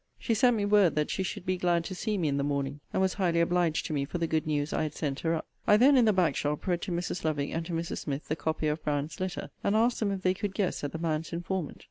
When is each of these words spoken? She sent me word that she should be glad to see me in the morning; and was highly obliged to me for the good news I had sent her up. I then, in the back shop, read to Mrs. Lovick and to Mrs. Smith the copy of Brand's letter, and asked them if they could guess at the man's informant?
She 0.17 0.33
sent 0.33 0.57
me 0.57 0.65
word 0.65 0.95
that 0.95 1.11
she 1.11 1.21
should 1.21 1.45
be 1.45 1.57
glad 1.57 1.83
to 1.83 1.93
see 1.93 2.17
me 2.17 2.27
in 2.27 2.37
the 2.37 2.43
morning; 2.43 2.79
and 2.91 3.03
was 3.03 3.13
highly 3.13 3.39
obliged 3.39 3.85
to 3.85 3.93
me 3.93 4.03
for 4.03 4.17
the 4.17 4.25
good 4.25 4.47
news 4.47 4.73
I 4.73 4.81
had 4.81 4.95
sent 4.95 5.19
her 5.19 5.35
up. 5.35 5.45
I 5.67 5.77
then, 5.77 5.95
in 5.95 6.05
the 6.05 6.11
back 6.11 6.35
shop, 6.35 6.65
read 6.65 6.81
to 6.81 6.91
Mrs. 6.91 7.23
Lovick 7.23 7.51
and 7.51 7.63
to 7.67 7.71
Mrs. 7.73 7.99
Smith 7.99 8.27
the 8.27 8.35
copy 8.35 8.65
of 8.67 8.83
Brand's 8.83 9.19
letter, 9.19 9.51
and 9.63 9.75
asked 9.75 9.99
them 9.99 10.09
if 10.11 10.23
they 10.23 10.33
could 10.33 10.55
guess 10.55 10.83
at 10.83 10.91
the 10.91 10.97
man's 10.97 11.31
informant? 11.33 11.79